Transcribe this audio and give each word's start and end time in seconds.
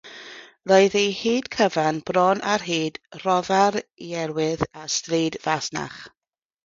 Roedd 0.69 0.95
ei 1.01 1.11
hyd 1.17 1.49
cyfan 1.55 1.99
bron 2.07 2.41
ar 2.53 2.65
hyd 2.69 2.97
Rhodfa'r 3.19 3.77
Iwerydd 4.09 4.65
a 4.85 4.87
Stryd 4.95 5.39
Fasnach. 5.45 6.01